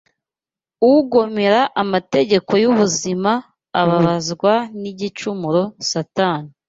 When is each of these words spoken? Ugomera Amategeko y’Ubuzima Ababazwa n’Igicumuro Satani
Ugomera 0.91 1.61
Amategeko 1.83 2.51
y’Ubuzima 2.63 3.31
Ababazwa 3.81 4.53
n’Igicumuro 4.81 5.61
Satani 5.91 6.49